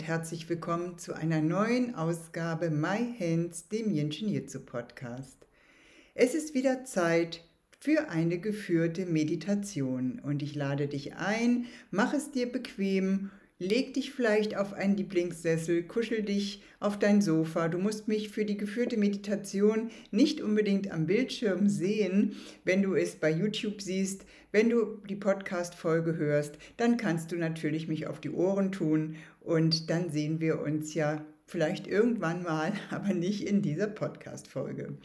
[0.00, 5.46] Und herzlich willkommen zu einer neuen Ausgabe My Hands, dem Jinshin Jitsu Podcast.
[6.14, 7.44] Es ist wieder Zeit
[7.80, 13.30] für eine geführte Meditation und ich lade dich ein, mach es dir bequem
[13.62, 17.68] Leg dich vielleicht auf einen Lieblingssessel, kuschel dich auf dein Sofa.
[17.68, 22.36] Du musst mich für die geführte Meditation nicht unbedingt am Bildschirm sehen.
[22.64, 27.86] Wenn du es bei YouTube siehst, wenn du die Podcast-Folge hörst, dann kannst du natürlich
[27.86, 33.12] mich auf die Ohren tun und dann sehen wir uns ja vielleicht irgendwann mal, aber
[33.12, 34.96] nicht in dieser Podcast-Folge.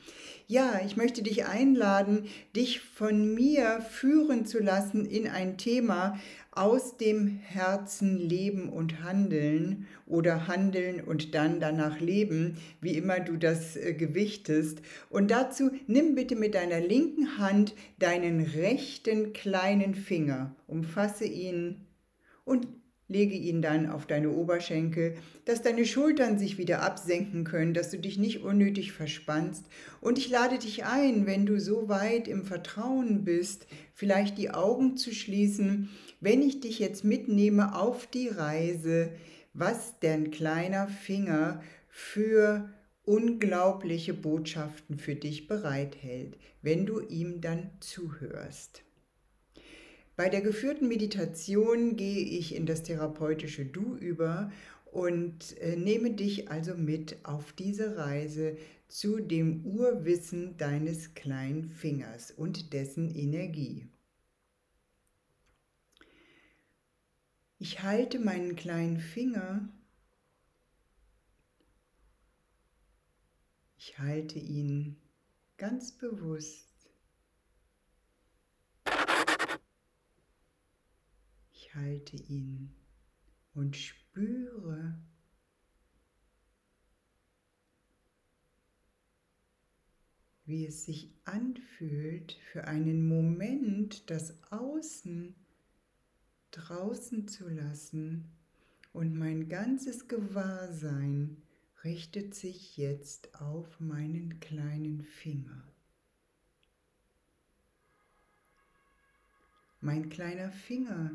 [0.48, 6.20] Ja, ich möchte dich einladen, dich von mir führen zu lassen in ein Thema
[6.52, 13.38] aus dem Herzen leben und handeln oder handeln und dann danach leben, wie immer du
[13.38, 14.82] das äh, gewichtest.
[15.10, 21.88] Und dazu nimm bitte mit deiner linken Hand deinen rechten kleinen Finger, umfasse ihn
[22.46, 22.68] und
[23.08, 28.00] Lege ihn dann auf deine Oberschenkel, dass deine Schultern sich wieder absenken können, dass du
[28.00, 29.66] dich nicht unnötig verspannst.
[30.02, 34.98] Und ich lade dich ein, wenn du so weit im Vertrauen bist, vielleicht die Augen
[34.98, 35.90] zu schließen,
[36.20, 39.12] wenn ich dich jetzt mitnehme auf die Reise,
[39.54, 42.70] was dein kleiner Finger für
[43.04, 48.85] unglaubliche Botschaften für dich bereithält, wenn du ihm dann zuhörst.
[50.16, 54.52] Bei der geführten Meditation gehe ich in das therapeutische Du über
[54.86, 62.32] und äh, nehme dich also mit auf diese Reise zu dem Urwissen deines kleinen Fingers
[62.32, 63.90] und dessen Energie.
[67.60, 69.68] Ich halte meinen kleinen Finger,
[73.78, 74.96] ich halte ihn
[75.58, 76.75] ganz bewusst
[81.76, 82.74] halte ihn
[83.54, 84.98] und spüre,
[90.46, 95.36] wie es sich anfühlt, für einen Moment das Außen
[96.52, 98.32] draußen zu lassen
[98.94, 101.42] und mein ganzes Gewahrsein
[101.84, 105.72] richtet sich jetzt auf meinen kleinen Finger.
[109.82, 111.12] Mein kleiner Finger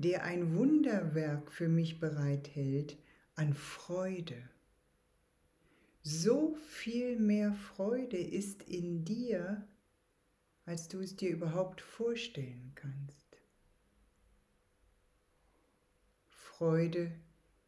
[0.00, 2.96] der ein Wunderwerk für mich bereithält
[3.34, 4.48] an Freude.
[6.02, 9.68] So viel mehr Freude ist in dir,
[10.64, 13.36] als du es dir überhaupt vorstellen kannst.
[16.28, 17.12] Freude,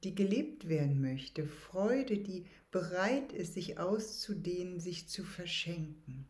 [0.02, 6.26] die gelebt werden möchte, Freude, die bereit ist, sich auszudehnen, sich zu verschenken.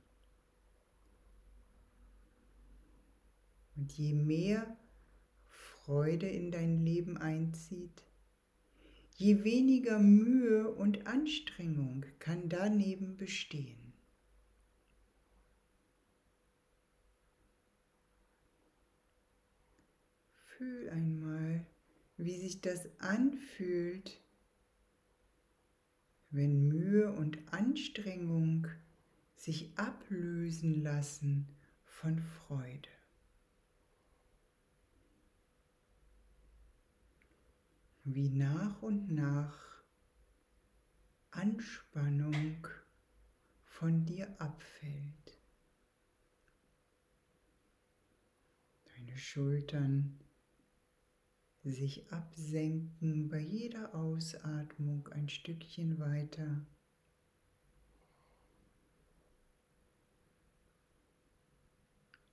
[3.76, 4.76] Und je mehr
[5.84, 8.04] Freude in dein Leben einzieht,
[9.16, 13.92] je weniger Mühe und Anstrengung kann daneben bestehen.
[20.56, 21.66] Fühl einmal,
[22.16, 24.20] wie sich das anfühlt,
[26.30, 28.68] wenn Mühe und Anstrengung
[29.34, 31.48] sich ablösen lassen
[31.82, 32.88] von Freude.
[38.04, 39.58] Wie nach und nach
[41.30, 42.66] Anspannung
[43.64, 45.40] von dir abfällt.
[48.84, 50.18] Deine Schultern
[51.64, 56.66] sich absenken bei jeder Ausatmung ein Stückchen weiter.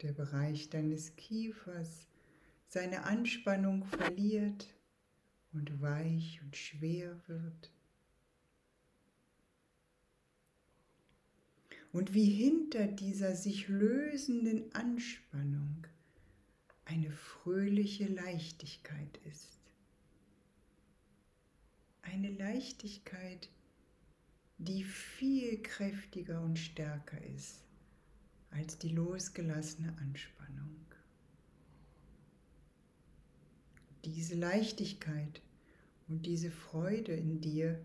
[0.01, 2.07] Der Bereich deines Kiefers
[2.67, 4.67] seine Anspannung verliert
[5.53, 7.71] und weich und schwer wird.
[11.91, 15.87] Und wie hinter dieser sich lösenden Anspannung
[16.85, 19.59] eine fröhliche Leichtigkeit ist.
[22.01, 23.49] Eine Leichtigkeit,
[24.57, 27.63] die viel kräftiger und stärker ist
[28.51, 30.75] als die losgelassene Anspannung.
[34.05, 35.41] Diese Leichtigkeit
[36.07, 37.79] und diese Freude in dir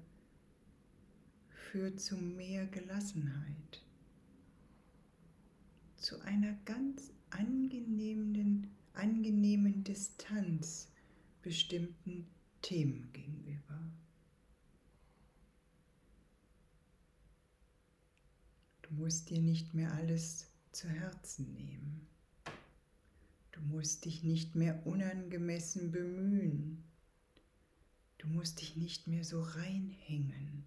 [1.48, 3.82] führt zu mehr Gelassenheit,
[5.96, 10.88] zu einer ganz angenehmen, angenehmen Distanz
[11.42, 12.26] bestimmten
[12.62, 13.80] Themen gegenüber.
[18.82, 22.06] Du musst dir nicht mehr alles zu Herzen nehmen.
[23.54, 26.82] Du musst dich nicht mehr unangemessen bemühen.
[28.18, 30.66] Du musst dich nicht mehr so reinhängen.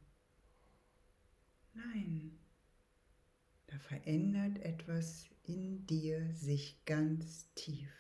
[1.73, 2.39] Nein,
[3.65, 7.91] da verändert etwas in dir sich ganz tief.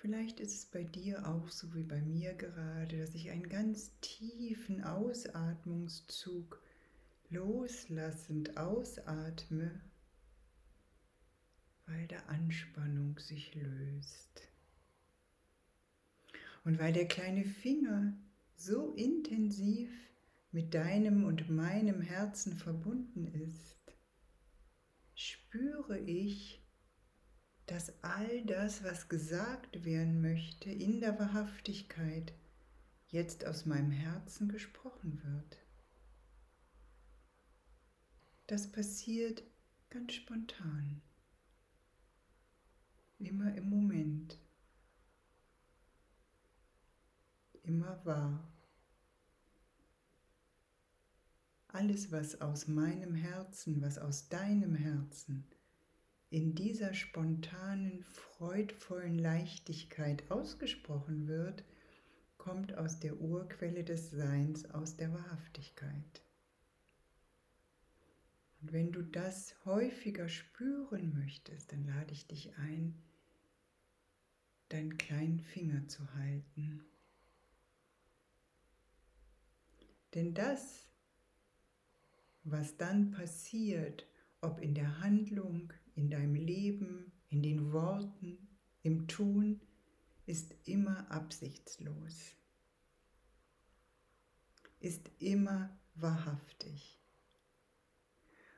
[0.00, 3.90] Vielleicht ist es bei dir auch so wie bei mir gerade, dass ich einen ganz
[4.00, 6.62] tiefen Ausatmungszug
[7.30, 9.80] loslassend ausatme,
[11.86, 14.48] weil der Anspannung sich löst.
[16.64, 18.12] Und weil der kleine Finger
[18.56, 19.90] so intensiv
[20.52, 23.76] mit deinem und meinem Herzen verbunden ist,
[25.16, 26.62] spüre ich,
[27.68, 32.32] dass all das, was gesagt werden möchte, in der Wahrhaftigkeit
[33.08, 35.58] jetzt aus meinem Herzen gesprochen wird.
[38.46, 39.42] Das passiert
[39.90, 41.02] ganz spontan,
[43.18, 44.38] immer im Moment,
[47.64, 48.50] immer wahr.
[51.68, 55.44] Alles, was aus meinem Herzen, was aus deinem Herzen,
[56.30, 61.64] in dieser spontanen, freudvollen Leichtigkeit ausgesprochen wird,
[62.36, 66.22] kommt aus der Urquelle des Seins, aus der Wahrhaftigkeit.
[68.60, 72.94] Und wenn du das häufiger spüren möchtest, dann lade ich dich ein,
[74.68, 76.84] deinen kleinen Finger zu halten.
[80.14, 80.86] Denn das,
[82.44, 84.06] was dann passiert,
[84.40, 88.38] ob in der Handlung, in deinem Leben, in den Worten,
[88.82, 89.60] im Tun,
[90.26, 92.36] ist immer absichtslos,
[94.78, 97.00] ist immer wahrhaftig,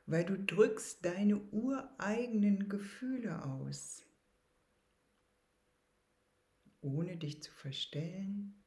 [0.05, 4.05] weil du drückst deine ureigenen Gefühle aus,
[6.83, 8.63] ohne dich zu verstellen,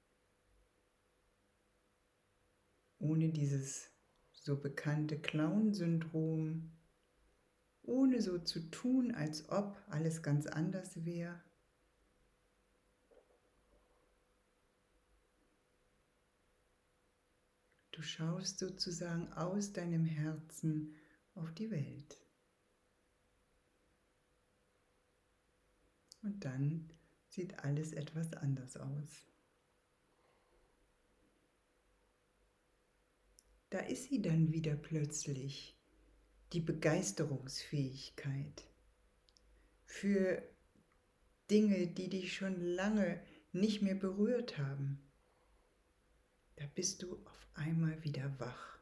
[2.98, 3.92] ohne dieses
[4.31, 6.72] so bekannte Clown-Syndrom
[7.83, 11.41] ohne so zu tun, als ob alles ganz anders wäre.
[17.91, 20.95] Du schaust sozusagen aus deinem Herzen
[21.35, 22.18] auf die Welt.
[26.24, 26.89] Und dann
[27.27, 29.27] sieht alles etwas anders aus.
[33.69, 35.73] Da ist sie dann wieder plötzlich
[36.53, 38.63] die Begeisterungsfähigkeit
[39.85, 40.44] für
[41.50, 43.19] Dinge, die dich schon lange
[43.51, 45.00] nicht mehr berührt haben.
[46.55, 48.77] Da bist du auf einmal wieder wach,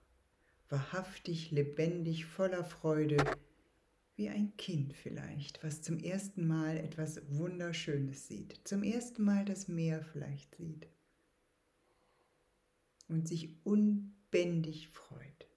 [0.70, 3.18] wahrhaftig, lebendig, voller Freude,
[4.16, 9.70] wie ein Kind vielleicht, was zum ersten Mal etwas Wunderschönes sieht, zum ersten Mal das
[9.70, 10.88] Meer vielleicht sieht
[13.08, 15.51] und sich unbändig freut.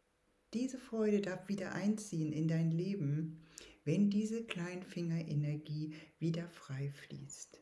[0.54, 3.42] Diese Freude darf wieder einziehen in dein Leben,
[3.82, 7.60] wenn diese Kleinfingerenergie wieder frei fließt.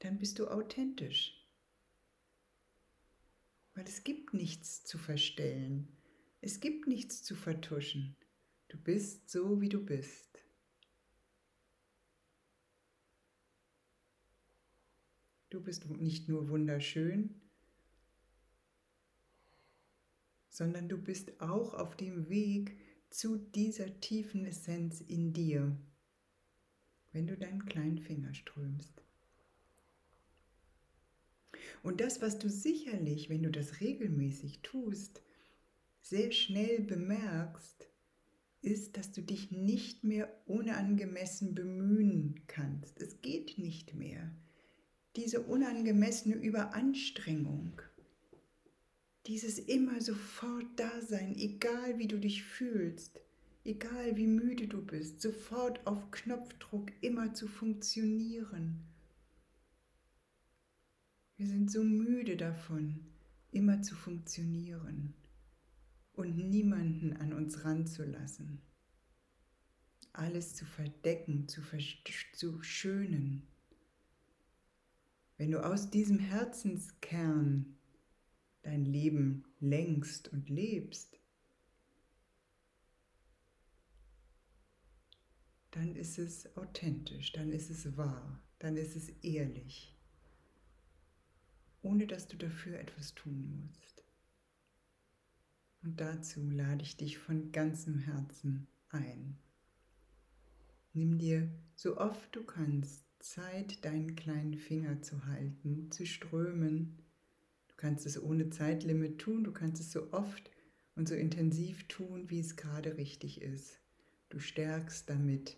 [0.00, 1.48] Dann bist du authentisch.
[3.74, 5.88] Weil es gibt nichts zu verstellen.
[6.42, 8.14] Es gibt nichts zu vertuschen.
[8.68, 10.44] Du bist so, wie du bist.
[15.48, 17.41] Du bist nicht nur wunderschön,
[20.62, 22.76] sondern du bist auch auf dem Weg
[23.10, 25.76] zu dieser tiefen Essenz in dir,
[27.10, 29.02] wenn du deinen kleinen Finger strömst.
[31.82, 35.20] Und das, was du sicherlich, wenn du das regelmäßig tust,
[36.00, 37.88] sehr schnell bemerkst,
[38.60, 43.00] ist, dass du dich nicht mehr unangemessen bemühen kannst.
[43.02, 44.32] Es geht nicht mehr.
[45.16, 47.82] Diese unangemessene Überanstrengung
[49.26, 53.20] dieses immer sofort Dasein, egal wie du dich fühlst,
[53.64, 58.84] egal wie müde du bist, sofort auf Knopfdruck immer zu funktionieren.
[61.36, 63.06] Wir sind so müde davon,
[63.52, 65.14] immer zu funktionieren
[66.14, 68.60] und niemanden an uns ranzulassen.
[70.12, 71.62] alles zu verdecken, zu,
[72.34, 73.42] zu schönen.
[75.38, 77.76] Wenn du aus diesem Herzenskern
[78.62, 81.18] dein Leben längst und lebst,
[85.72, 89.96] dann ist es authentisch, dann ist es wahr, dann ist es ehrlich,
[91.82, 94.04] ohne dass du dafür etwas tun musst.
[95.82, 99.36] Und dazu lade ich dich von ganzem Herzen ein.
[100.92, 107.01] Nimm dir so oft du kannst Zeit, deinen kleinen Finger zu halten, zu strömen.
[107.82, 110.52] Kannst es ohne Zeitlimit tun, du kannst es so oft
[110.94, 113.80] und so intensiv tun, wie es gerade richtig ist.
[114.28, 115.56] Du stärkst damit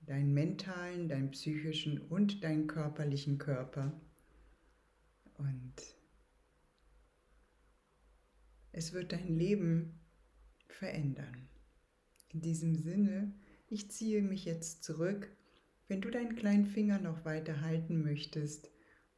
[0.00, 3.92] deinen mentalen, deinen psychischen und deinen körperlichen Körper.
[5.34, 5.74] Und
[8.72, 10.00] es wird dein Leben
[10.66, 11.48] verändern.
[12.30, 13.32] In diesem Sinne,
[13.68, 15.30] ich ziehe mich jetzt zurück.
[15.86, 18.72] Wenn du deinen kleinen Finger noch weiter halten möchtest,